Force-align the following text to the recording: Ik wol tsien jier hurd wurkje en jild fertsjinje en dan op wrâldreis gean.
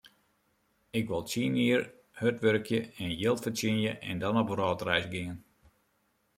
Ik 0.99 1.05
wol 1.09 1.23
tsien 1.27 1.53
jier 1.61 1.81
hurd 2.19 2.39
wurkje 2.45 2.79
en 3.01 3.11
jild 3.21 3.39
fertsjinje 3.45 3.91
en 4.09 4.17
dan 4.23 4.39
op 4.41 4.47
wrâldreis 4.51 5.07
gean. 5.13 5.37